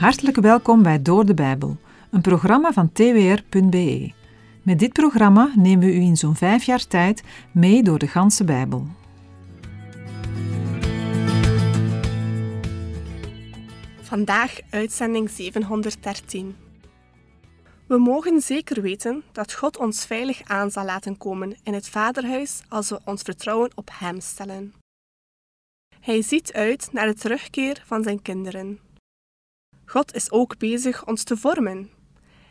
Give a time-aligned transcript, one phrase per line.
[0.00, 1.76] Hartelijk welkom bij Door de Bijbel,
[2.10, 4.12] een programma van twr.be.
[4.62, 7.22] Met dit programma nemen we u in zo'n vijf jaar tijd
[7.52, 8.86] mee door de ganse Bijbel.
[14.00, 16.56] Vandaag uitzending 713.
[17.86, 22.62] We mogen zeker weten dat God ons veilig aan zal laten komen in het Vaderhuis
[22.68, 24.74] als we ons vertrouwen op Hem stellen.
[26.00, 28.89] Hij ziet uit naar de terugkeer van zijn kinderen.
[29.90, 31.90] God is ook bezig ons te vormen.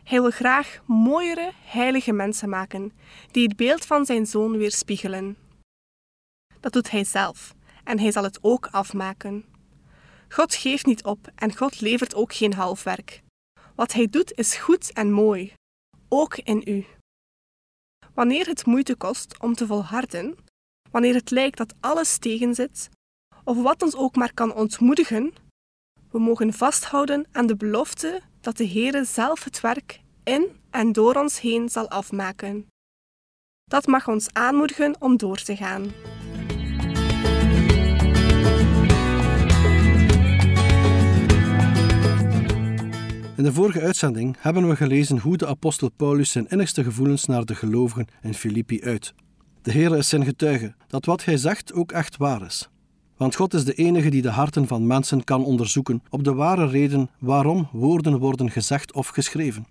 [0.04, 2.92] Hij wil graag mooiere, heilige mensen maken,
[3.32, 5.38] die het beeld van zijn zoon weerspiegelen.
[6.60, 9.46] Dat doet hij zelf en hij zal het ook afmaken.
[10.30, 13.22] God geeft niet op en God levert ook geen halfwerk.
[13.76, 15.54] Wat hij doet is goed en mooi,
[16.10, 16.86] ook in u.
[18.14, 20.38] Wanneer het moeite kost om te volharden,
[20.92, 22.90] wanneer het lijkt dat alles tegenzit,
[23.44, 25.34] of wat ons ook maar kan ontmoedigen,
[26.12, 31.16] we mogen vasthouden aan de belofte dat de Heere zelf het werk in en door
[31.16, 32.68] ons heen zal afmaken.
[33.66, 35.84] Dat mag ons aanmoedigen om door te gaan.
[43.38, 47.46] In de vorige uitzending hebben we gelezen hoe de apostel Paulus zijn innigste gevoelens naar
[47.46, 49.14] de gelovigen in Filippi uit.
[49.62, 52.70] De Heer is zijn getuige dat wat hij zegt ook echt waar is.
[53.20, 56.68] Want God is de enige die de harten van mensen kan onderzoeken op de ware
[56.68, 59.68] reden waarom woorden worden gezegd of geschreven.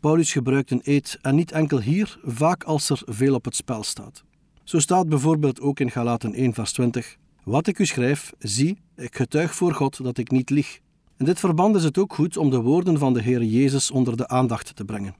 [0.00, 3.82] Paulus gebruikt een eed en niet enkel hier, vaak als er veel op het spel
[3.82, 4.24] staat.
[4.64, 9.16] Zo staat bijvoorbeeld ook in Galaten 1 vers 20 Wat ik u schrijf, zie, ik
[9.16, 10.78] getuig voor God dat ik niet lieg.
[11.18, 14.16] In dit verband is het ook goed om de woorden van de Heer Jezus onder
[14.16, 15.14] de aandacht te brengen.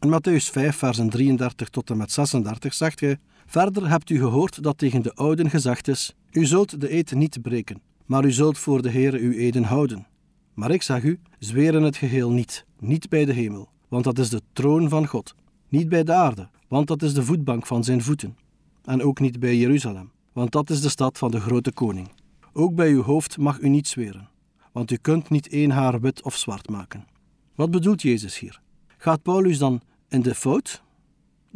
[0.00, 4.62] In Matthäus 5 versen 33 tot en met 36 zegt hij Verder hebt u gehoord
[4.62, 8.58] dat tegen de ouden gezegd is: U zult de eed niet breken, maar u zult
[8.58, 10.06] voor de Heere uw eden houden.
[10.54, 14.18] Maar ik zeg u: zweer in het geheel niet, niet bij de hemel, want dat
[14.18, 15.34] is de troon van God,
[15.68, 18.36] niet bij de aarde, want dat is de voetbank van zijn voeten,
[18.84, 22.10] en ook niet bij Jeruzalem, want dat is de stad van de grote koning.
[22.52, 24.28] Ook bij uw hoofd mag u niet zweren,
[24.72, 27.06] want u kunt niet één haar wit of zwart maken.
[27.54, 28.60] Wat bedoelt Jezus hier?
[28.98, 30.82] Gaat Paulus dan in de fout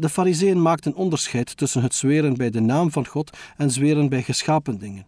[0.01, 4.23] de fariseeën maakten onderscheid tussen het zweren bij de naam van God en zweren bij
[4.23, 5.07] geschapen dingen.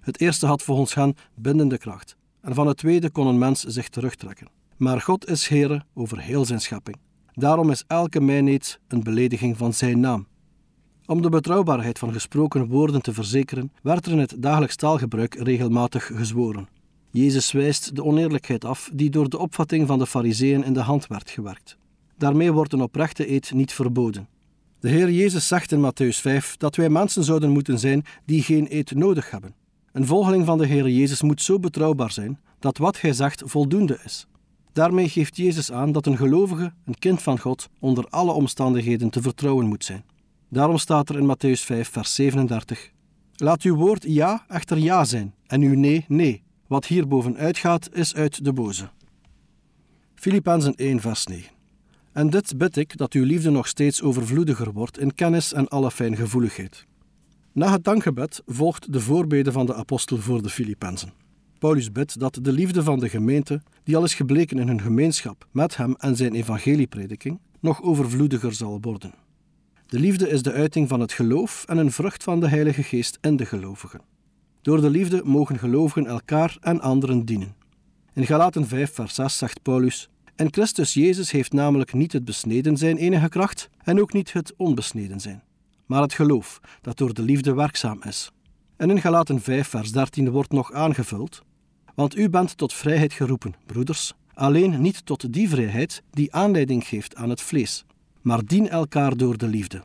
[0.00, 3.88] Het eerste had volgens hen bindende kracht, en van het tweede kon een mens zich
[3.88, 4.48] terugtrekken.
[4.76, 6.96] Maar God is Heere over heel zijn schepping.
[7.32, 10.26] Daarom is elke mijneet een belediging van zijn naam.
[11.06, 16.06] Om de betrouwbaarheid van gesproken woorden te verzekeren, werd er in het dagelijks taalgebruik regelmatig
[16.06, 16.68] gezworen.
[17.10, 21.06] Jezus wijst de oneerlijkheid af die door de opvatting van de fariseeën in de hand
[21.06, 21.76] werd gewerkt.
[22.18, 24.28] Daarmee wordt een oprechte eed niet verboden.
[24.80, 28.66] De Heer Jezus zegt in Matthäus 5 dat wij mensen zouden moeten zijn die geen
[28.70, 29.54] eed nodig hebben.
[29.92, 33.98] Een volgeling van de Heer Jezus moet zo betrouwbaar zijn dat wat hij zegt voldoende
[34.04, 34.26] is.
[34.72, 39.22] Daarmee geeft Jezus aan dat een gelovige, een kind van God, onder alle omstandigheden te
[39.22, 40.04] vertrouwen moet zijn.
[40.48, 42.90] Daarom staat er in Matthäus 5, vers 37:
[43.36, 46.42] Laat uw woord ja echter ja zijn, en uw nee nee.
[46.66, 48.90] Wat hierboven uitgaat, is uit de boze.
[50.14, 51.53] Filippenzen 1, vers 9.
[52.14, 55.90] En dit bid ik dat uw liefde nog steeds overvloediger wordt in kennis en alle
[55.90, 56.86] fijngevoeligheid.
[57.52, 61.12] Na het dankgebed volgt de voorbede van de apostel voor de Filippenzen.
[61.58, 65.46] Paulus bidt dat de liefde van de gemeente, die al is gebleken in hun gemeenschap
[65.50, 69.14] met hem en zijn evangelieprediking, nog overvloediger zal worden.
[69.86, 73.18] De liefde is de uiting van het geloof en een vrucht van de Heilige Geest
[73.20, 74.00] in de gelovigen.
[74.62, 77.54] Door de liefde mogen gelovigen elkaar en anderen dienen.
[78.12, 82.76] In Galaten 5, vers 6 zegt Paulus: en Christus Jezus heeft namelijk niet het besneden
[82.76, 85.42] zijn enige kracht en ook niet het onbesneden zijn,
[85.86, 88.30] maar het geloof dat door de liefde werkzaam is.
[88.76, 91.42] En in Galaten 5, vers 13 wordt nog aangevuld:
[91.94, 97.16] Want u bent tot vrijheid geroepen, broeders, alleen niet tot die vrijheid die aanleiding geeft
[97.16, 97.84] aan het vlees,
[98.22, 99.82] maar dien elkaar door de liefde.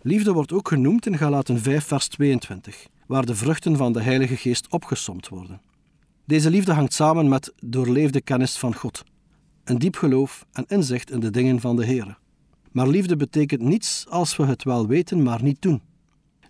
[0.00, 4.36] Liefde wordt ook genoemd in Galaten 5, vers 22, waar de vruchten van de Heilige
[4.36, 5.60] Geest opgesomd worden.
[6.24, 9.04] Deze liefde hangt samen met doorleefde kennis van God
[9.68, 12.18] een diep geloof en inzicht in de dingen van de Heer.
[12.72, 15.82] Maar liefde betekent niets als we het wel weten, maar niet doen.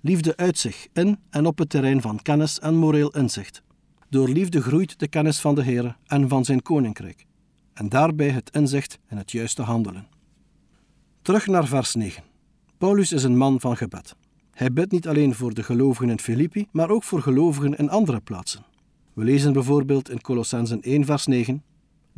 [0.00, 3.62] Liefde uit zich in en op het terrein van kennis en moreel inzicht.
[4.08, 7.26] Door liefde groeit de kennis van de Heer en van zijn koninkrijk,
[7.72, 10.06] en daarbij het inzicht in het juiste handelen.
[11.22, 12.22] Terug naar vers 9.
[12.78, 14.16] Paulus is een man van gebed.
[14.50, 18.20] Hij bidt niet alleen voor de gelovigen in Filippi, maar ook voor gelovigen in andere
[18.20, 18.64] plaatsen.
[19.12, 21.62] We lezen bijvoorbeeld in Colossensen 1 vers 9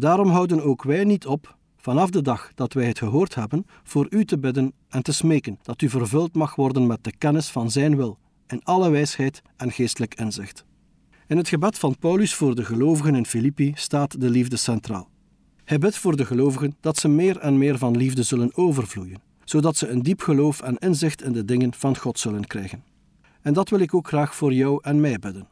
[0.00, 4.06] Daarom houden ook wij niet op, vanaf de dag dat wij het gehoord hebben, voor
[4.10, 7.70] u te bidden en te smeken dat u vervuld mag worden met de kennis van
[7.70, 10.64] Zijn wil, in alle wijsheid en geestelijk inzicht.
[11.26, 15.08] In het gebed van Paulus voor de gelovigen in Filippi staat de liefde centraal.
[15.64, 19.76] Hij bidt voor de gelovigen dat ze meer en meer van liefde zullen overvloeien, zodat
[19.76, 22.84] ze een diep geloof en inzicht in de dingen van God zullen krijgen.
[23.40, 25.48] En dat wil ik ook graag voor jou en mij bidden.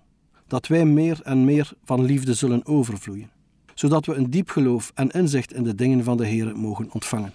[0.46, 3.31] Dat wij meer en meer van liefde zullen overvloeien,
[3.78, 7.32] zodat we een diep geloof en inzicht in de dingen van de Heer mogen ontvangen.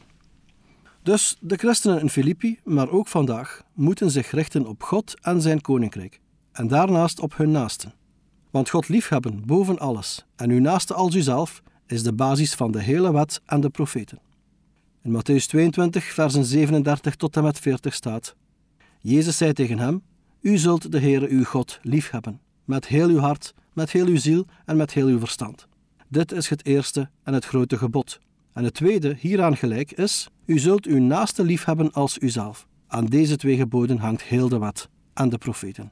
[1.04, 5.62] Dus de christenen in Filippi, maar ook vandaag, moeten zich richten op God en zijn
[5.62, 6.20] koninkrijk,
[6.52, 7.94] en daarnaast op hun naasten.
[8.52, 12.82] Want God liefhebben boven alles en uw naaste als uzelf is de basis van de
[12.82, 14.20] hele wet en de profeten.
[15.04, 18.36] In Matthäus 22, versen 37 tot en met 40 staat:
[19.00, 20.04] Jezus zei tegen hem:
[20.42, 24.46] U zult de Heere uw God liefhebben, met heel uw hart, met heel uw ziel
[24.66, 25.68] en met heel uw verstand.
[26.12, 28.20] Dit is het eerste en het grote gebod.
[28.54, 32.68] En het tweede, hieraan gelijk, is: U zult uw naaste liefhebben als uzelf.
[32.88, 35.92] Aan deze twee geboden hangt heel de wet en de profeten.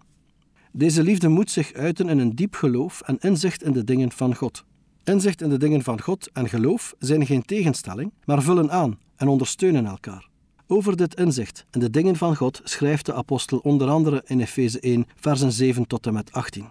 [0.72, 4.36] Deze liefde moet zich uiten in een diep geloof en inzicht in de dingen van
[4.36, 4.64] God.
[5.04, 9.28] Inzicht in de dingen van God en geloof zijn geen tegenstelling, maar vullen aan en
[9.28, 10.30] ondersteunen elkaar.
[10.68, 14.80] Over dit inzicht in de dingen van God schrijft de apostel onder andere in Efeze
[14.80, 16.70] 1, versen 7 tot en met 18.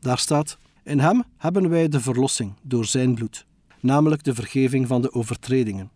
[0.00, 3.46] Daar staat: In hem hebben wij de verlossing door zijn bloed,
[3.80, 5.90] namelijk de vergeving van de overtredingen,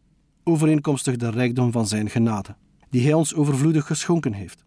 [0.45, 2.57] overeenkomstig de rijkdom van zijn genade,
[2.91, 4.65] die hij ons overvloedig geschonken heeft,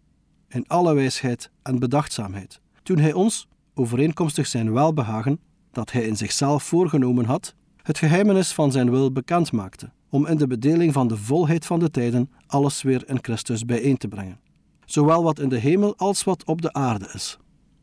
[0.48, 5.40] in alle wijsheid en bedachtzaamheid, toen hij ons, overeenkomstig zijn welbehagen,
[5.72, 10.36] dat hij in zichzelf voorgenomen had, het geheimenis van zijn wil bekend maakte, om in
[10.36, 14.40] de bedeling van de volheid van de tijden alles weer in Christus bijeen te brengen,
[14.84, 17.38] zowel wat in de hemel als wat op de aarde is.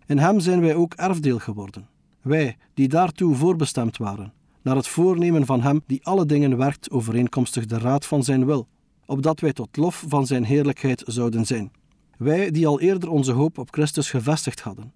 [0.06, 1.88] In hem zijn wij ook erfdeel geworden,
[2.22, 7.66] wij die daartoe voorbestemd waren, naar het voornemen van hem die alle dingen werkt overeenkomstig
[7.66, 8.68] de raad van zijn wil,
[9.06, 11.72] opdat wij tot lof van zijn heerlijkheid zouden zijn.
[12.18, 14.94] Wij die al eerder onze hoop op Christus gevestigd hadden.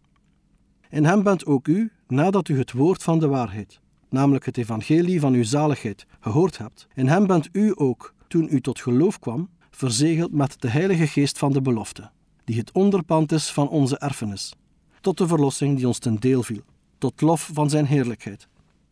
[0.89, 3.79] In hem bent ook u, nadat u het woord van de waarheid,
[4.09, 6.87] namelijk het evangelie van uw zaligheid, gehoord hebt.
[6.95, 11.37] In hem bent u ook, toen u tot geloof kwam, verzegeld met de Heilige Geest
[11.37, 12.11] van de belofte,
[12.43, 14.53] die het onderpand is van onze erfenis,
[15.01, 16.61] tot de verlossing die ons ten deel viel,
[17.03, 18.47] tot lof van zijn heerlijkheid.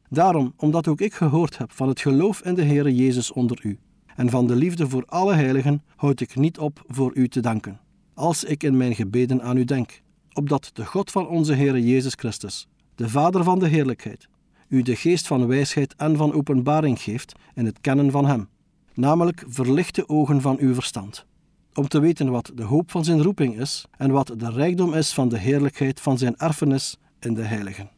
[0.09, 3.79] Daarom, omdat ook ik gehoord heb van het geloof in de Heere Jezus onder u,
[4.15, 7.79] en van de liefde voor alle heiligen, houd ik niet op voor u te danken,
[8.13, 10.01] als ik in mijn gebeden aan u denk,
[10.33, 14.27] opdat de God van onze Heere Jezus Christus, de Vader van de heerlijkheid,
[14.67, 18.47] u de geest van wijsheid en van openbaring geeft in het kennen van Hem,
[18.93, 21.25] namelijk verlichte ogen van uw verstand,
[21.73, 25.13] om te weten wat de hoop van zijn roeping is en wat de rijkdom is
[25.13, 27.89] van de heerlijkheid van zijn erfenis in de heiligen.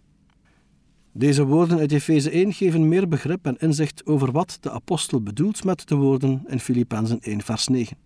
[1.13, 5.63] Deze woorden uit Efeze 1 geven meer begrip en inzicht over wat de apostel bedoelt
[5.63, 7.97] met de woorden in Filippenzen 1 vers 9.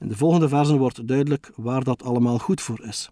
[0.00, 3.10] In de volgende versen wordt duidelijk waar dat allemaal goed voor is.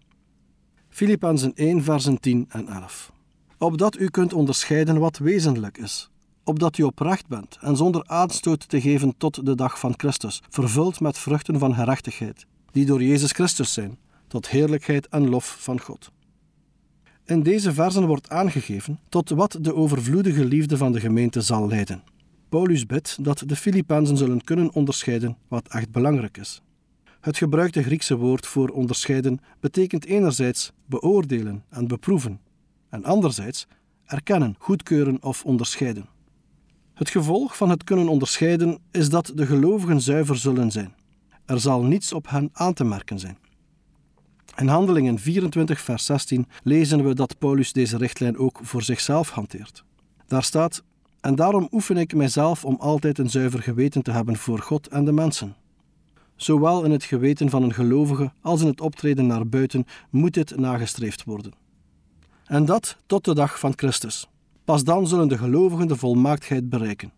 [0.88, 3.12] Filippenzen 1 versen 10 en 11
[3.60, 6.10] opdat u kunt onderscheiden wat wezenlijk is,
[6.44, 11.00] opdat u oprecht bent en zonder aanstoot te geven tot de dag van Christus, vervuld
[11.00, 16.10] met vruchten van gerechtigheid, die door Jezus Christus zijn, tot heerlijkheid en lof van God.
[17.24, 22.02] In deze versen wordt aangegeven tot wat de overvloedige liefde van de gemeente zal leiden.
[22.48, 26.62] Paulus bidt dat de Filippenzen zullen kunnen onderscheiden wat echt belangrijk is.
[27.20, 32.40] Het gebruikte Griekse woord voor onderscheiden betekent enerzijds beoordelen en beproeven,
[32.88, 33.66] en anderzijds
[34.04, 36.06] erkennen, goedkeuren of onderscheiden.
[36.94, 40.94] Het gevolg van het kunnen onderscheiden is dat de gelovigen zuiver zullen zijn.
[41.44, 43.38] Er zal niets op hen aan te merken zijn.
[44.56, 49.84] In Handelingen 24, vers 16 lezen we dat Paulus deze richtlijn ook voor zichzelf hanteert.
[50.26, 50.82] Daar staat:
[51.20, 55.04] En daarom oefen ik mijzelf om altijd een zuiver geweten te hebben voor God en
[55.04, 55.54] de mensen.
[56.36, 60.56] Zowel in het geweten van een gelovige als in het optreden naar buiten moet dit
[60.56, 61.52] nagestreefd worden.
[62.44, 64.28] En dat tot de dag van Christus.
[64.64, 67.12] Pas dan zullen de gelovigen de volmaaktheid bereiken.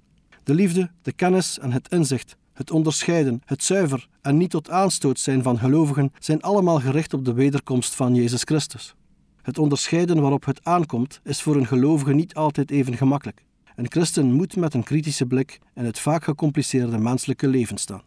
[0.44, 5.18] De liefde, de kennis en het inzicht, het onderscheiden, het zuiver en niet tot aanstoot
[5.18, 8.94] zijn van gelovigen zijn allemaal gericht op de wederkomst van Jezus Christus.
[9.42, 13.44] Het onderscheiden waarop het aankomt is voor een gelovige niet altijd even gemakkelijk.
[13.76, 18.02] Een christen moet met een kritische blik in het vaak gecompliceerde menselijke leven staan.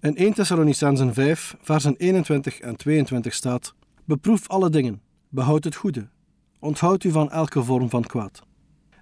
[0.00, 6.08] In 1 Thessalonicenzen 5, versen 21 en 22 staat: Beproef alle dingen, behoud het goede,
[6.60, 8.42] Onthoud u van elke vorm van kwaad.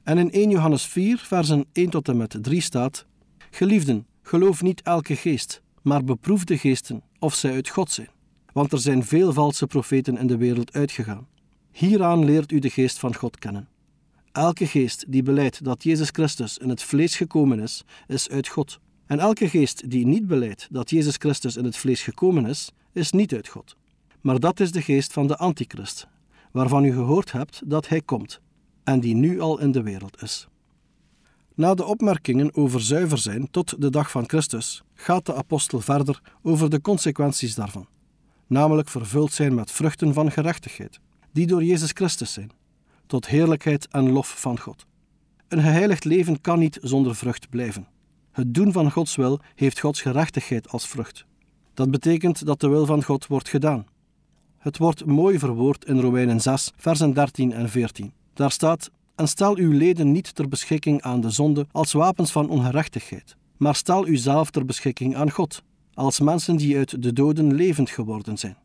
[0.03, 3.07] En in 1 Johannes 4, versen 1 tot en met 3 staat:
[3.51, 8.09] Geliefden, geloof niet elke geest, maar beproef de geesten of zij uit God zijn.
[8.53, 11.27] Want er zijn veel valse profeten in de wereld uitgegaan.
[11.73, 13.69] Hieraan leert u de geest van God kennen.
[14.33, 18.79] Elke geest die beleidt dat Jezus Christus in het vlees gekomen is, is uit God.
[19.07, 23.11] En elke geest die niet beleidt dat Jezus Christus in het vlees gekomen is, is
[23.11, 23.77] niet uit God.
[24.21, 26.07] Maar dat is de geest van de Antichrist,
[26.51, 28.41] waarvan u gehoord hebt dat hij komt
[28.85, 30.49] en die nu al in de wereld is.
[31.57, 36.21] Na de opmerkingen over zuiver zijn tot de dag van Christus gaat de apostel verder
[36.43, 37.87] over de consequenties daarvan,
[38.47, 41.01] namelijk vervuld zijn met vruchten van gerechtigheid,
[41.33, 42.51] die door Jezus Christus zijn,
[43.07, 44.87] tot heerlijkheid en lof van God.
[45.49, 47.87] Een geheiligd leven kan niet zonder vrucht blijven.
[48.33, 51.25] Het doen van Gods wil heeft Gods gerechtigheid als vrucht.
[51.75, 53.87] Dat betekent dat de wil van God wordt gedaan.
[54.59, 58.13] Het wordt mooi verwoord in Romeinen 6, versen 13 en 14.
[58.33, 62.49] Daar staat: En stel uw leden niet ter beschikking aan de zonde als wapens van
[62.49, 65.63] ongerechtigheid, maar stel uzelf ter beschikking aan God,
[65.95, 68.57] als mensen die uit de doden levend geworden zijn.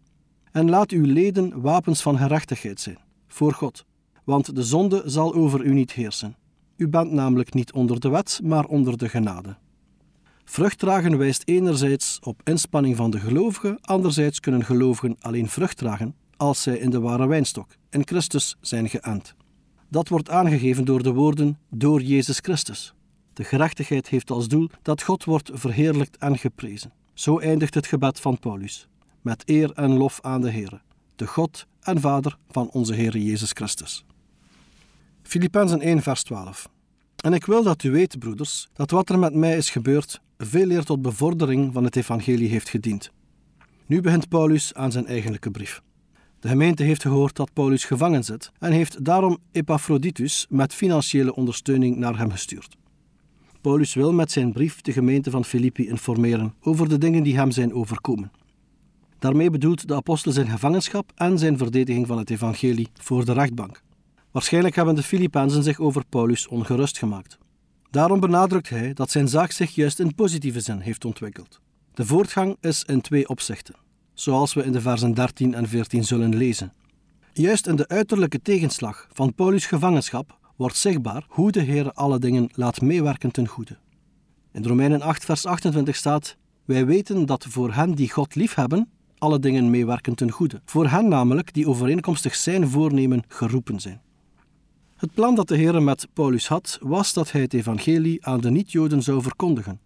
[0.51, 3.85] En laat uw leden wapens van gerechtigheid zijn, voor God,
[4.23, 6.35] want de zonde zal over u niet heersen.
[6.77, 9.55] U bent namelijk niet onder de wet, maar onder de genade.
[10.45, 16.15] Vrucht dragen wijst enerzijds op inspanning van de gelovigen, anderzijds kunnen gelovigen alleen vrucht dragen
[16.37, 19.35] als zij in de ware wijnstok, in Christus, zijn geënt.
[19.91, 22.93] Dat wordt aangegeven door de woorden door Jezus Christus.
[23.33, 26.91] De gerechtigheid heeft als doel dat God wordt verheerlijkt en geprezen.
[27.13, 28.87] Zo eindigt het gebed van Paulus,
[29.21, 30.81] met eer en lof aan de Heer,
[31.15, 34.05] de God en Vader van onze Heer Jezus Christus.
[35.23, 36.69] Filippenzen 1 vers 12
[37.15, 40.69] En ik wil dat u weet, broeders, dat wat er met mij is gebeurd, veel
[40.69, 43.11] eer tot bevordering van het evangelie heeft gediend.
[43.85, 45.81] Nu begint Paulus aan zijn eigenlijke brief.
[46.41, 51.97] De gemeente heeft gehoord dat Paulus gevangen zit en heeft daarom Epaphroditus met financiële ondersteuning
[51.97, 52.75] naar hem gestuurd.
[53.61, 57.51] Paulus wil met zijn brief de gemeente van Filippi informeren over de dingen die hem
[57.51, 58.31] zijn overkomen.
[59.19, 63.81] Daarmee bedoelt de apostel zijn gevangenschap en zijn verdediging van het evangelie voor de rechtbank.
[64.31, 67.37] Waarschijnlijk hebben de Filippenzen zich over Paulus ongerust gemaakt.
[67.89, 71.59] Daarom benadrukt hij dat zijn zaak zich juist in positieve zin heeft ontwikkeld.
[71.93, 73.75] De voortgang is in twee opzichten,
[74.21, 76.73] zoals we in de versen 13 en 14 zullen lezen.
[77.33, 82.49] Juist in de uiterlijke tegenslag van Paulus' gevangenschap wordt zichtbaar hoe de Heer alle dingen
[82.53, 83.77] laat meewerken ten goede.
[84.51, 86.35] In Romeinen 8, vers 28 staat:
[86.65, 90.61] Wij weten dat voor hen die God liefhebben, alle dingen meewerken ten goede.
[90.65, 94.01] Voor hen namelijk die overeenkomstig zijn voornemen geroepen zijn.
[94.95, 98.51] Het plan dat de Heer met Paulus had, was dat hij het evangelie aan de
[98.51, 99.79] niet-Joden zou verkondigen.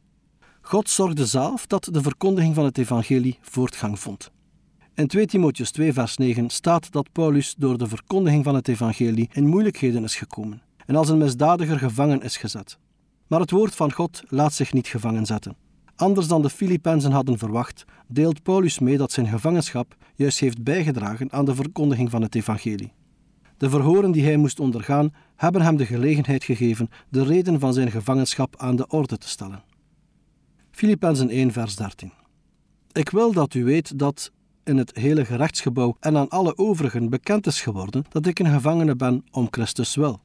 [0.67, 4.31] God zorgde zelf dat de verkondiging van het evangelie voortgang vond.
[4.93, 9.29] In 2 Timotheus 2 vers 9 staat dat Paulus door de verkondiging van het evangelie
[9.33, 12.77] in moeilijkheden is gekomen en als een misdadiger gevangen is gezet.
[13.27, 15.55] Maar het woord van God laat zich niet gevangen zetten.
[15.95, 21.31] Anders dan de Filippenzen hadden verwacht, deelt Paulus mee dat zijn gevangenschap juist heeft bijgedragen
[21.31, 22.93] aan de verkondiging van het evangelie.
[23.57, 27.91] De verhoren die hij moest ondergaan, hebben hem de gelegenheid gegeven de reden van zijn
[27.91, 29.64] gevangenschap aan de orde te stellen.
[30.75, 32.11] Filippenzen 1, vers 13.
[32.91, 34.31] Ik wil dat u weet dat
[34.63, 38.95] in het hele gerechtsgebouw en aan alle overigen bekend is geworden dat ik een gevangene
[38.95, 40.21] ben om Christus wil.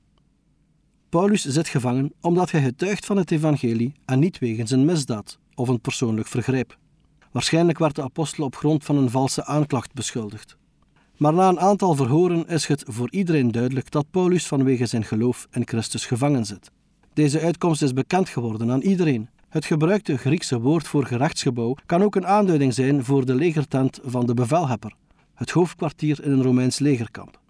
[1.09, 5.69] Paulus zit gevangen omdat hij getuigt van het evangelie en niet wegens een misdaad of
[5.69, 6.79] een persoonlijk vergrijp.
[7.33, 10.57] Waarschijnlijk werd de apostel op grond van een valse aanklacht beschuldigd.
[11.17, 15.47] Maar na een aantal verhoren is het voor iedereen duidelijk dat Paulus vanwege zijn geloof
[15.51, 16.71] in Christus gevangen zit.
[17.13, 19.29] Deze uitkomst is bekend geworden aan iedereen.
[19.51, 24.27] Het gebruikte Griekse woord voor gerechtsgebouw kan ook een aanduiding zijn voor de legertent van
[24.27, 24.95] de bevelhebber,
[25.35, 27.41] het hoofdkwartier in een Romeins legerkamp.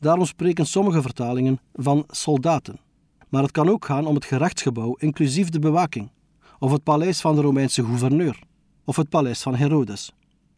[0.00, 2.80] Daarom spreken sommige vertalingen van soldaten.
[3.28, 6.10] Maar het kan ook gaan om het gerechtsgebouw inclusief de bewaking,
[6.58, 8.38] of het paleis van de Romeinse gouverneur,
[8.84, 10.12] of het paleis van Herodes.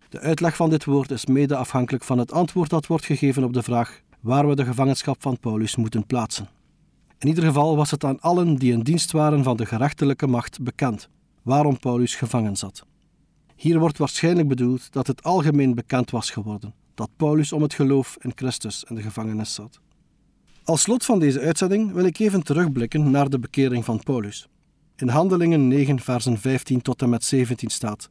[0.09, 3.53] De uitleg van dit woord is mede afhankelijk van het antwoord dat wordt gegeven op
[3.53, 6.49] de vraag waar we de gevangenschap van Paulus moeten plaatsen.
[7.21, 10.63] In ieder geval was het aan allen die in dienst waren van de gerechtelijke macht
[10.63, 11.09] bekend
[11.43, 12.85] waarom Paulus gevangen zat.
[13.57, 18.17] Hier wordt waarschijnlijk bedoeld dat het algemeen bekend was geworden dat Paulus om het geloof
[18.21, 19.81] in Christus in de gevangenis zat.
[20.65, 24.49] Als slot van deze uitzending wil ik even terugblikken naar de bekering van Paulus.
[24.97, 28.11] In Handelingen 9, versen 15 tot en met 17 staat: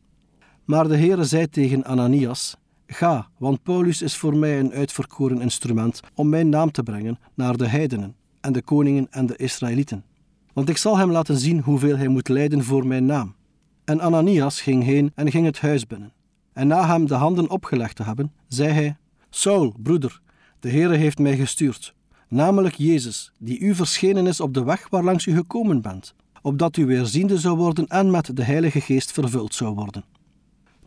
[0.70, 2.56] maar de Heere zei tegen Ananias:
[2.88, 7.58] Ga, want Paulus is voor mij een uitverkoren instrument om mijn naam te brengen naar
[7.58, 10.04] de heidenen en de koningen en de Israëlieten.
[10.54, 13.36] Want ik zal hem laten zien hoeveel hij moet lijden voor mijn naam.
[13.86, 16.14] En Ananias ging heen en ging het huis binnen.
[16.54, 18.98] En na hem de handen opgelegd te hebben, zei hij:
[19.30, 20.22] Saul, broeder,
[20.60, 21.94] de Heere heeft mij gestuurd,
[22.28, 26.86] namelijk Jezus, die u verschenen is op de weg waarlangs u gekomen bent, opdat u
[26.86, 30.04] weerziende zou worden en met de Heilige Geest vervuld zou worden.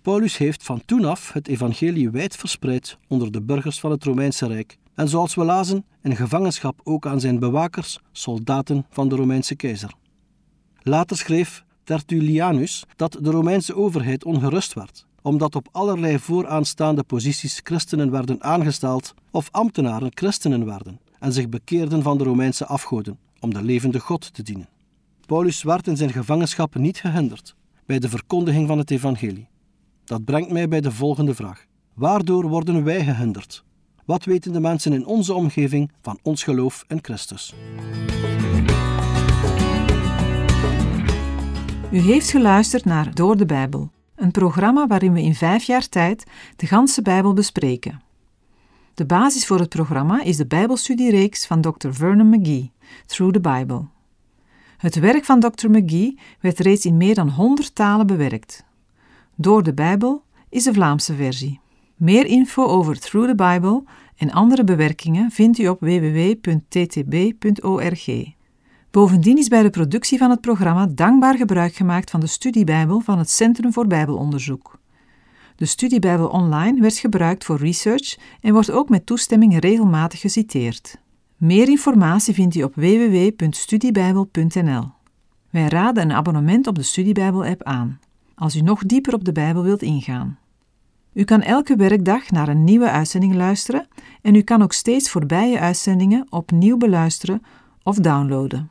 [0.02, 4.46] Paulus heeft van toen af het evangelie wijd verspreid onder de burgers van het Romeinse
[4.46, 9.54] Rijk en zoals we lazen, in gevangenschap ook aan zijn bewakers, soldaten van de Romeinse
[9.54, 9.94] keizer.
[10.82, 18.10] Later schreef Tertullianus dat de Romeinse overheid ongerust werd omdat op allerlei vooraanstaande posities christenen
[18.10, 23.62] werden aangesteld of ambtenaren christenen werden en zich bekeerden van de Romeinse afgoden om de
[23.62, 24.68] levende God te dienen.
[25.26, 27.54] Paulus werd in zijn gevangenschap niet gehinderd
[27.86, 29.48] bij de verkondiging van het evangelie.
[30.04, 31.64] Dat brengt mij bij de volgende vraag.
[31.94, 33.64] Waardoor worden wij gehinderd?
[34.04, 37.54] Wat weten de mensen in onze omgeving van ons geloof in Christus?
[41.92, 46.24] U heeft geluisterd naar Door de Bijbel, een programma waarin we in vijf jaar tijd
[46.56, 48.00] de ganse Bijbel bespreken.
[48.94, 51.88] De basis voor het programma is de Bijbelstudiereeks van Dr.
[51.90, 52.72] Vernon McGee,
[53.06, 53.84] Through the Bible.
[54.76, 55.68] Het werk van Dr.
[55.70, 58.64] McGee werd reeds in meer dan 100 talen bewerkt.
[59.34, 61.61] Door de Bijbel is de Vlaamse versie.
[62.02, 63.84] Meer info over Through the Bible
[64.16, 68.06] en andere bewerkingen vindt u op www.ttb.org.
[68.90, 73.18] Bovendien is bij de productie van het programma dankbaar gebruik gemaakt van de studiebijbel van
[73.18, 74.78] het Centrum voor Bijbelonderzoek.
[75.56, 80.98] De studiebijbel online werd gebruikt voor research en wordt ook met toestemming regelmatig geciteerd.
[81.36, 84.90] Meer informatie vindt u op www.studiebijbel.nl.
[85.50, 88.00] Wij raden een abonnement op de Studiebijbel-app aan,
[88.34, 90.40] als u nog dieper op de Bijbel wilt ingaan.
[91.12, 93.88] U kan elke werkdag naar een nieuwe uitzending luisteren
[94.22, 97.42] en u kan ook steeds voorbije uitzendingen opnieuw beluisteren
[97.82, 98.70] of downloaden.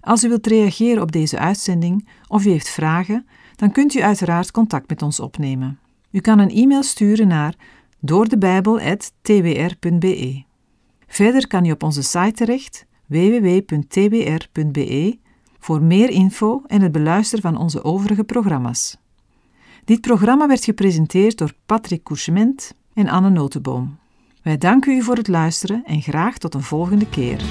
[0.00, 3.26] Als u wilt reageren op deze uitzending of u heeft vragen,
[3.56, 5.78] dan kunt u uiteraard contact met ons opnemen.
[6.10, 7.54] U kan een e-mail sturen naar
[8.00, 10.42] doordebijbel.twr.be.
[11.06, 15.18] Verder kan u op onze site terecht www.twr.be
[15.58, 19.02] voor meer info en het beluisteren van onze overige programma's.
[19.84, 23.98] Dit programma werd gepresenteerd door Patrick Couchement en Anne Notenboom.
[24.42, 27.42] Wij danken u voor het luisteren en graag tot een volgende keer.